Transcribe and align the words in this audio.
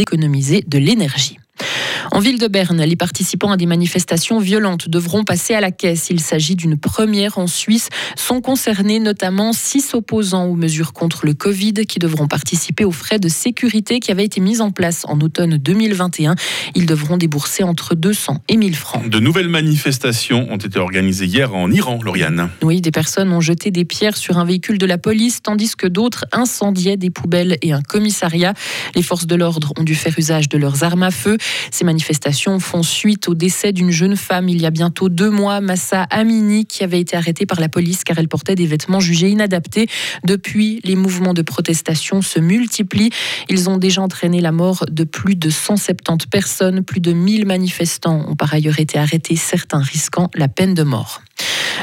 d'économiser 0.00 0.64
de 0.66 0.78
l'énergie. 0.78 1.39
En 2.12 2.18
ville 2.18 2.38
de 2.38 2.48
Berne, 2.48 2.82
les 2.82 2.96
participants 2.96 3.52
à 3.52 3.56
des 3.56 3.66
manifestations 3.66 4.40
violentes 4.40 4.88
devront 4.88 5.22
passer 5.22 5.54
à 5.54 5.60
la 5.60 5.70
caisse. 5.70 6.08
Il 6.10 6.18
s'agit 6.18 6.56
d'une 6.56 6.76
première 6.76 7.38
en 7.38 7.46
Suisse. 7.46 7.88
Sont 8.16 8.40
concernés 8.40 8.98
notamment 8.98 9.52
six 9.52 9.94
opposants 9.94 10.46
aux 10.46 10.56
mesures 10.56 10.92
contre 10.92 11.24
le 11.24 11.34
Covid 11.34 11.74
qui 11.86 12.00
devront 12.00 12.26
participer 12.26 12.84
aux 12.84 12.90
frais 12.90 13.20
de 13.20 13.28
sécurité 13.28 14.00
qui 14.00 14.10
avaient 14.10 14.24
été 14.24 14.40
mis 14.40 14.60
en 14.60 14.72
place 14.72 15.04
en 15.06 15.20
automne 15.20 15.56
2021. 15.56 16.34
Ils 16.74 16.86
devront 16.86 17.16
débourser 17.16 17.62
entre 17.62 17.94
200 17.94 18.42
et 18.48 18.56
1000 18.56 18.74
francs. 18.74 19.08
De 19.08 19.20
nouvelles 19.20 19.48
manifestations 19.48 20.48
ont 20.50 20.56
été 20.56 20.80
organisées 20.80 21.26
hier 21.26 21.54
en 21.54 21.70
Iran, 21.70 22.00
Lauriane. 22.02 22.50
Oui, 22.62 22.80
des 22.80 22.90
personnes 22.90 23.32
ont 23.32 23.40
jeté 23.40 23.70
des 23.70 23.84
pierres 23.84 24.16
sur 24.16 24.38
un 24.38 24.44
véhicule 24.44 24.78
de 24.78 24.86
la 24.86 24.98
police, 24.98 25.42
tandis 25.42 25.76
que 25.76 25.86
d'autres 25.86 26.24
incendiaient 26.32 26.96
des 26.96 27.10
poubelles 27.10 27.56
et 27.62 27.72
un 27.72 27.82
commissariat. 27.82 28.54
Les 28.96 29.02
forces 29.02 29.28
de 29.28 29.36
l'ordre 29.36 29.72
ont 29.78 29.84
dû 29.84 29.94
faire 29.94 30.18
usage 30.18 30.48
de 30.48 30.58
leurs 30.58 30.82
armes 30.82 31.04
à 31.04 31.12
feu. 31.12 31.38
Ces 31.70 31.84
manifestations 31.84 31.99
font 32.60 32.82
suite 32.82 33.28
au 33.28 33.34
décès 33.34 33.72
d'une 33.72 33.90
jeune 33.90 34.16
femme 34.16 34.48
il 34.48 34.60
y 34.60 34.66
a 34.66 34.70
bientôt 34.70 35.08
deux 35.08 35.30
mois, 35.30 35.60
Massa 35.60 36.02
Amini, 36.10 36.66
qui 36.66 36.84
avait 36.84 37.00
été 37.00 37.16
arrêtée 37.16 37.46
par 37.46 37.60
la 37.60 37.68
police 37.68 38.04
car 38.04 38.18
elle 38.18 38.28
portait 38.28 38.54
des 38.54 38.66
vêtements 38.66 39.00
jugés 39.00 39.28
inadaptés. 39.28 39.88
Depuis, 40.24 40.80
les 40.84 40.96
mouvements 40.96 41.34
de 41.34 41.42
protestation 41.42 42.22
se 42.22 42.40
multiplient. 42.40 43.10
Ils 43.48 43.68
ont 43.68 43.76
déjà 43.76 44.02
entraîné 44.02 44.40
la 44.40 44.52
mort 44.52 44.84
de 44.90 45.04
plus 45.04 45.36
de 45.36 45.50
170 45.50 46.26
personnes. 46.26 46.82
Plus 46.82 47.00
de 47.00 47.12
1000 47.12 47.46
manifestants 47.46 48.24
ont 48.28 48.36
par 48.36 48.52
ailleurs 48.52 48.80
été 48.80 48.98
arrêtés, 48.98 49.36
certains 49.36 49.80
risquant 49.80 50.30
la 50.34 50.48
peine 50.48 50.74
de 50.74 50.82
mort. 50.82 51.22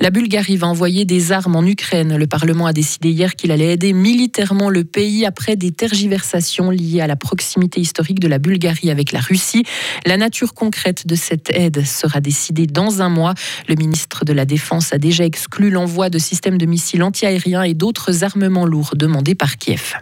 La 0.00 0.10
Bulgarie 0.10 0.56
va 0.56 0.66
envoyer 0.66 1.04
des 1.04 1.32
armes 1.32 1.56
en 1.56 1.64
Ukraine. 1.64 2.16
Le 2.16 2.26
Parlement 2.26 2.66
a 2.66 2.72
décidé 2.72 3.10
hier 3.10 3.36
qu'il 3.36 3.50
allait 3.50 3.72
aider 3.72 3.92
militairement 3.92 4.70
le 4.70 4.84
pays 4.84 5.24
après 5.26 5.56
des 5.56 5.70
tergiversations 5.70 6.70
liées 6.70 7.00
à 7.00 7.06
la 7.06 7.16
proximité 7.16 7.80
historique 7.80 8.20
de 8.20 8.28
la 8.28 8.38
Bulgarie 8.38 8.90
avec 8.90 9.12
la 9.12 9.20
Russie. 9.20 9.64
La 10.06 10.16
nature 10.16 10.54
concrète 10.54 11.06
de 11.06 11.14
cette 11.14 11.50
aide 11.50 11.84
sera 11.84 12.20
décidée 12.20 12.66
dans 12.66 13.02
un 13.02 13.08
mois. 13.08 13.34
Le 13.68 13.74
ministre 13.74 14.24
de 14.24 14.32
la 14.32 14.44
Défense 14.44 14.92
a 14.92 14.98
déjà 14.98 15.24
exclu 15.24 15.70
l'envoi 15.70 16.10
de 16.10 16.18
systèmes 16.18 16.58
de 16.58 16.66
missiles 16.66 17.02
antiaériens 17.02 17.62
et 17.62 17.74
d'autres 17.74 18.24
armements 18.24 18.66
lourds 18.66 18.94
demandés 18.96 19.34
par 19.34 19.56
Kiev. 19.58 19.94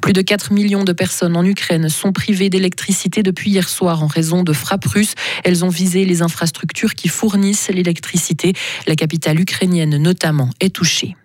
Plus 0.00 0.12
de 0.12 0.22
4 0.22 0.52
millions 0.52 0.84
de 0.84 0.92
personnes 0.92 1.36
en 1.36 1.44
Ukraine 1.44 1.88
sont 1.88 2.12
privées 2.12 2.50
d'électricité 2.50 3.22
depuis 3.22 3.50
hier 3.50 3.68
soir 3.68 4.02
en 4.02 4.06
raison 4.06 4.42
de 4.42 4.52
frappes 4.52 4.86
russes. 4.86 5.14
Elles 5.44 5.64
ont 5.64 5.68
visé 5.68 6.04
les 6.04 6.22
infrastructures 6.22 6.94
qui 6.94 7.08
fournissent 7.08 7.68
l'électricité. 7.68 8.52
La 8.86 8.96
capitale 8.96 9.40
ukrainienne 9.40 9.96
notamment 9.96 10.50
est 10.60 10.74
touchée. 10.74 11.16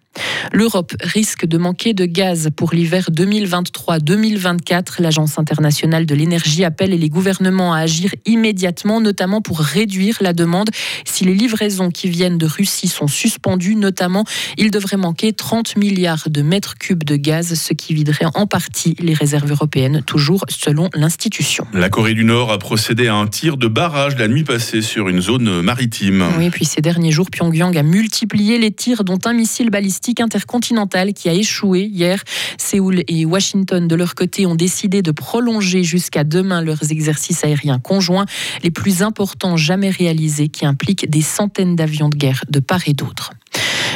L'Europe 0.51 0.93
risque 1.01 1.45
de 1.45 1.57
manquer 1.57 1.93
de 1.93 2.05
gaz 2.05 2.49
pour 2.55 2.73
l'hiver 2.73 3.09
2023-2024. 3.11 5.01
L'Agence 5.01 5.39
internationale 5.39 6.05
de 6.05 6.13
l'énergie 6.13 6.65
appelle 6.65 6.91
les 6.91 7.09
gouvernements 7.09 7.73
à 7.73 7.79
agir 7.79 8.13
immédiatement, 8.25 8.99
notamment 8.99 9.41
pour 9.41 9.59
réduire 9.59 10.17
la 10.19 10.33
demande. 10.33 10.69
Si 11.05 11.23
les 11.23 11.33
livraisons 11.33 11.89
qui 11.89 12.09
viennent 12.09 12.37
de 12.37 12.45
Russie 12.45 12.89
sont 12.89 13.07
suspendues, 13.07 13.75
notamment, 13.75 14.25
il 14.57 14.71
devrait 14.71 14.97
manquer 14.97 15.31
30 15.31 15.77
milliards 15.77 16.27
de 16.27 16.41
mètres 16.41 16.77
cubes 16.77 17.05
de 17.05 17.15
gaz, 17.15 17.53
ce 17.53 17.73
qui 17.73 17.93
viderait 17.93 18.27
en 18.33 18.45
partie 18.45 18.95
les 18.99 19.13
réserves 19.13 19.49
européennes, 19.49 20.03
toujours 20.05 20.43
selon 20.49 20.89
l'institution. 20.93 21.65
La 21.73 21.89
Corée 21.89 22.13
du 22.13 22.25
Nord 22.25 22.51
a 22.51 22.57
procédé 22.57 23.07
à 23.07 23.15
un 23.15 23.27
tir 23.27 23.55
de 23.55 23.67
barrage 23.67 24.17
la 24.17 24.27
nuit 24.27 24.43
passée 24.43 24.81
sur 24.81 25.07
une 25.07 25.21
zone 25.21 25.61
maritime. 25.61 26.25
Oui, 26.37 26.49
puis 26.49 26.65
ces 26.65 26.81
derniers 26.81 27.11
jours, 27.11 27.29
Pyongyang 27.31 27.77
a 27.77 27.83
multiplié 27.83 28.57
les 28.57 28.71
tirs, 28.71 29.05
dont 29.05 29.19
un 29.25 29.33
missile 29.33 29.69
balistique 29.69 30.00
intercontinentale 30.19 31.13
qui 31.13 31.29
a 31.29 31.33
échoué 31.33 31.83
hier. 31.83 32.23
Séoul 32.57 33.03
et 33.07 33.25
Washington, 33.25 33.87
de 33.87 33.95
leur 33.95 34.15
côté, 34.15 34.45
ont 34.45 34.55
décidé 34.55 35.01
de 35.01 35.11
prolonger 35.11 35.83
jusqu'à 35.83 36.23
demain 36.23 36.61
leurs 36.61 36.91
exercices 36.91 37.43
aériens 37.43 37.79
conjoints, 37.79 38.25
les 38.63 38.71
plus 38.71 39.03
importants 39.03 39.57
jamais 39.57 39.89
réalisés, 39.89 40.49
qui 40.49 40.65
impliquent 40.65 41.09
des 41.09 41.21
centaines 41.21 41.75
d'avions 41.75 42.09
de 42.09 42.15
guerre 42.15 42.43
de 42.49 42.59
part 42.59 42.87
et 42.87 42.93
d'autre. 42.93 43.31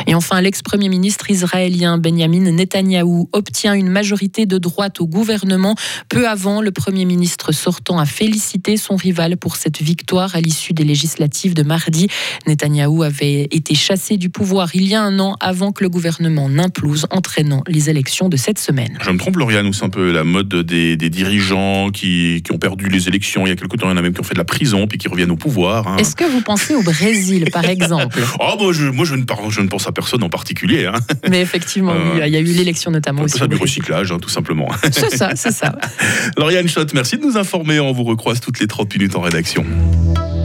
Et 0.07 0.15
enfin, 0.15 0.41
l'ex-premier 0.41 0.89
ministre 0.89 1.29
israélien 1.29 1.97
Benjamin 1.97 2.51
Netanyahou 2.51 3.29
obtient 3.33 3.73
une 3.73 3.89
majorité 3.89 4.45
de 4.45 4.57
droite 4.57 5.01
au 5.01 5.07
gouvernement. 5.07 5.75
Peu 6.09 6.27
avant, 6.27 6.61
le 6.61 6.71
premier 6.71 7.05
ministre 7.05 7.51
sortant 7.51 7.97
a 7.99 8.05
félicité 8.05 8.77
son 8.77 8.95
rival 8.95 9.37
pour 9.37 9.55
cette 9.55 9.81
victoire 9.81 10.35
à 10.35 10.41
l'issue 10.41 10.73
des 10.73 10.83
législatives 10.83 11.53
de 11.53 11.63
mardi. 11.63 12.07
Netanyahou 12.47 13.03
avait 13.03 13.43
été 13.51 13.75
chassé 13.75 14.17
du 14.17 14.29
pouvoir 14.29 14.75
il 14.75 14.87
y 14.87 14.95
a 14.95 15.01
un 15.01 15.19
an 15.19 15.35
avant 15.39 15.71
que 15.71 15.83
le 15.83 15.89
gouvernement 15.89 16.49
n'implose, 16.49 17.07
entraînant 17.11 17.63
les 17.67 17.89
élections 17.89 18.29
de 18.29 18.37
cette 18.37 18.59
semaine. 18.59 18.97
Je 19.01 19.09
me 19.09 19.17
trompe, 19.17 19.37
Lauriane, 19.37 19.65
ou 19.67 19.73
c'est 19.73 19.85
un 19.85 19.89
peu 19.89 20.11
la 20.11 20.23
mode 20.23 20.49
des, 20.49 20.95
dirigeants 20.97 21.89
qui, 21.91 22.43
ont 22.51 22.57
perdu 22.57 22.87
les 22.89 23.07
élections 23.07 23.45
il 23.45 23.49
y 23.49 23.51
a 23.51 23.55
quelque 23.55 23.75
temps, 23.75 23.87
il 23.87 23.91
y 23.91 23.93
en 23.93 23.97
a 23.97 24.01
même 24.01 24.13
qui 24.13 24.21
ont 24.21 24.23
fait 24.23 24.33
de 24.33 24.39
la 24.39 24.45
prison 24.45 24.87
puis 24.87 24.97
qui 24.97 25.07
reviennent 25.07 25.31
au 25.31 25.35
pouvoir. 25.35 25.87
Hein. 25.87 25.97
Est-ce 25.97 26.15
que 26.15 26.23
vous 26.23 26.41
pensez 26.41 26.75
au 26.75 26.83
Brésil, 26.83 27.49
par 27.51 27.65
exemple? 27.69 28.19
Oh, 28.39 28.71
je, 28.71 28.85
moi 28.85 29.05
je, 29.05 29.15
ne, 29.15 29.23
je 29.49 29.61
ne 29.61 29.67
pense 29.67 29.87
à 29.87 29.91
personne 29.95 30.23
en 30.23 30.29
particulier. 30.29 30.85
Hein. 30.85 30.99
Mais 31.29 31.41
effectivement, 31.41 31.95
il 32.23 32.31
y 32.31 32.35
a 32.35 32.39
eu 32.39 32.43
l'élection 32.43 32.91
notamment 32.91 33.23
aussi. 33.23 33.39
Ça 33.39 33.47
du 33.47 33.55
recyclage, 33.55 34.11
hein, 34.11 34.19
tout 34.21 34.29
simplement. 34.29 34.69
C'est 34.91 35.15
ça, 35.15 35.31
c'est 35.35 35.51
ça. 35.51 35.73
Lauriane 36.37 36.67
Schott, 36.67 36.93
merci 36.93 37.17
de 37.17 37.23
nous 37.23 37.37
informer. 37.37 37.79
On 37.79 37.91
vous 37.91 38.03
recroise 38.03 38.39
toutes 38.39 38.59
les 38.59 38.67
30 38.67 38.93
minutes 38.95 39.15
en 39.15 39.21
rédaction. 39.21 39.65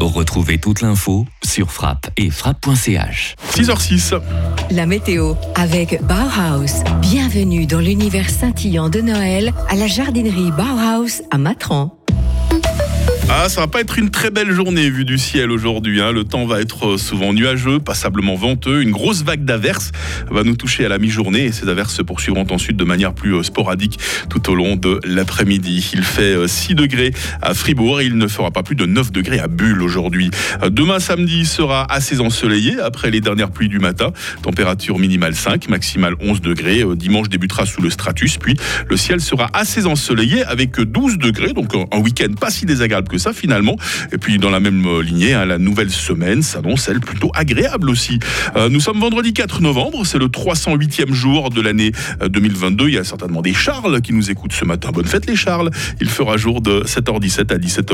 Retrouvez 0.00 0.58
toute 0.58 0.80
l'info 0.80 1.26
sur 1.44 1.70
frappe 1.70 2.08
et 2.16 2.30
frappe.ch. 2.30 3.36
6h06. 3.54 4.18
La 4.70 4.86
météo 4.86 5.34
avec 5.54 6.00
Bauhaus. 6.02 6.84
Bienvenue 7.02 7.66
dans 7.66 7.80
l'univers 7.80 8.30
scintillant 8.30 8.88
de 8.88 9.00
Noël 9.00 9.52
à 9.68 9.74
la 9.74 9.86
jardinerie 9.86 10.52
Bauhaus 10.52 11.22
à 11.30 11.36
Matran. 11.36 11.99
Ah, 13.32 13.48
ça 13.48 13.60
va 13.60 13.68
pas 13.68 13.80
être 13.80 13.96
une 13.96 14.10
très 14.10 14.30
belle 14.30 14.50
journée 14.50 14.91
vue 14.91 15.04
du 15.04 15.16
ciel 15.16 15.52
aujourd'hui. 15.52 16.00
Hein. 16.00 16.10
Le 16.10 16.24
temps 16.24 16.46
va 16.46 16.60
être 16.60 16.96
souvent 16.96 17.32
nuageux, 17.32 17.78
passablement 17.78 18.34
venteux. 18.34 18.82
Une 18.82 18.91
grosse 18.91 19.22
vague 19.22 19.44
d'averses 19.44 19.92
va 20.32 20.42
nous 20.42 20.56
toucher 20.56 20.84
à 20.84 20.88
la 20.88 20.98
mi-journée 20.98 21.44
et 21.44 21.52
ces 21.52 21.68
averses 21.68 21.94
se 21.94 22.02
poursuivront 22.02 22.44
ensuite 22.50 22.76
de 22.76 22.82
manière 22.82 23.14
plus 23.14 23.36
euh, 23.36 23.44
sporadique 23.44 24.00
tout 24.28 24.50
au 24.50 24.56
long 24.56 24.74
de 24.74 24.98
l'après-midi. 25.04 25.92
Il 25.94 26.02
fait 26.02 26.48
6 26.48 26.72
euh, 26.72 26.74
degrés 26.74 27.12
à 27.41 27.54
Fribourg 27.54 28.00
et 28.00 28.06
il 28.06 28.18
ne 28.18 28.26
fera 28.26 28.50
pas 28.50 28.64
plus 28.64 28.74
de 28.74 28.84
9 28.84 29.12
degrés 29.12 29.38
à 29.38 29.47
Bulle 29.47 29.80
aujourd'hui. 29.80 30.32
Euh, 30.64 30.68
demain 30.68 30.98
samedi 30.98 31.47
sera 31.47 31.84
assez 31.84 32.18
ensoleillé 32.18 32.80
après 32.80 33.12
les 33.12 33.20
dernières 33.20 33.52
pluies 33.52 33.68
du 33.68 33.78
matin. 33.78 34.10
Température 34.42 34.98
minimale 34.98 35.36
5, 35.36 35.68
maximale 35.68 36.14
11 36.20 36.41
degrés. 36.41 36.84
Dimanche 36.97 37.28
débutera 37.28 37.64
sous 37.64 37.80
le 37.80 37.91
stratus, 37.91 38.38
puis 38.38 38.56
le 38.88 38.97
ciel 38.97 39.20
sera 39.20 39.48
assez 39.52 39.86
ensoleillé 39.86 40.42
avec 40.42 40.80
12 40.80 41.18
degrés, 41.18 41.52
donc 41.52 41.76
un 41.76 41.98
week-end 42.00 42.34
pas 42.38 42.50
si 42.50 42.66
désagréable 42.66 43.06
que 43.06 43.19
ça 43.20 43.32
finalement. 43.32 43.76
Et 44.12 44.19
puis 44.19 44.38
dans 44.38 44.50
la 44.50 44.60
même 44.60 44.84
euh, 44.86 45.03
lignée, 45.03 45.34
hein, 45.34 45.44
la 45.44 45.58
nouvelle 45.58 45.91
semaine 45.91 46.42
s'annonce 46.42 46.88
elle 46.88 47.00
plutôt 47.00 47.31
agréable 47.34 47.91
aussi. 47.91 48.19
Euh, 48.56 48.69
nous 48.69 48.81
sommes 48.81 48.98
vendredi 48.98 49.32
4 49.32 49.62
novembre, 49.62 50.04
c'est 50.04 50.19
le 50.19 50.26
308e 50.26 51.12
jour 51.12 51.50
de 51.50 51.60
l'année 51.60 51.92
2022. 52.20 52.84
Euh, 52.84 52.88
Il 52.88 52.94
y 52.94 52.98
a 52.98 53.04
certainement 53.04 53.42
des 53.42 53.54
Charles 53.54 54.00
qui 54.00 54.12
nous 54.12 54.30
écoutent 54.30 54.53
ce 54.53 54.64
matin. 54.64 54.91
Bonne 54.92 55.06
fête 55.06 55.26
les 55.26 55.36
Charles. 55.36 55.70
Il 56.00 56.09
fera 56.09 56.36
jour 56.36 56.60
de 56.60 56.82
7h17 56.82 57.53
à 57.53 57.59
17h. 57.59 57.88